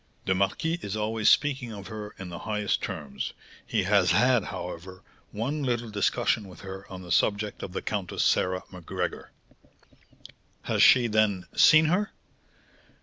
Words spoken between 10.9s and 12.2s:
then, seen her?"